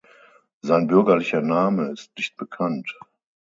Sein 0.63 0.87
bürgerlicher 0.87 1.41
Name 1.41 1.91
ist 1.91 2.17
nicht 2.17 2.35
bekannt. 2.35 2.91